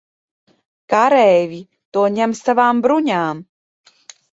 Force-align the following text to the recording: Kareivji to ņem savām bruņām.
Kareivji 0.93 1.61
to 1.97 2.07
ņem 2.15 2.35
savām 2.41 2.83
bruņām. 2.89 3.47